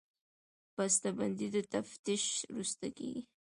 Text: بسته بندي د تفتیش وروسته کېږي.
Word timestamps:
بسته 0.75 1.09
بندي 1.17 1.47
د 1.55 1.57
تفتیش 1.73 2.23
وروسته 2.53 2.87
کېږي. 2.97 3.21